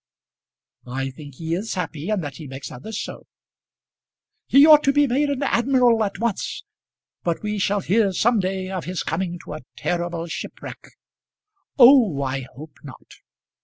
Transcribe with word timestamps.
"I 0.87 1.11
think 1.11 1.35
he 1.35 1.53
is 1.53 1.75
happy, 1.75 2.09
and 2.09 2.23
that 2.23 2.37
he 2.37 2.47
makes 2.47 2.71
others 2.71 2.99
so." 2.99 3.27
"He 4.47 4.65
ought 4.65 4.81
to 4.85 4.91
be 4.91 5.05
made 5.05 5.29
an 5.29 5.43
admiral 5.43 6.03
at 6.03 6.17
once 6.17 6.63
But 7.21 7.43
we 7.43 7.59
shall 7.59 7.81
hear 7.81 8.11
some 8.11 8.39
day 8.39 8.71
of 8.71 8.85
his 8.85 9.03
coming 9.03 9.37
to 9.45 9.53
a 9.53 9.61
terrible 9.77 10.25
shipwreck." 10.25 10.93
"Oh, 11.77 12.19
I 12.23 12.47
hope 12.55 12.77
not!" 12.83 13.11